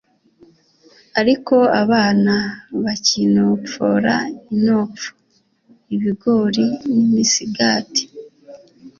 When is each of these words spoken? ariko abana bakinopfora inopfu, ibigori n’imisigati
ariko 1.19 1.55
abana 1.81 2.35
bakinopfora 2.83 4.15
inopfu, 4.55 5.11
ibigori 5.95 6.67
n’imisigati 6.93 8.03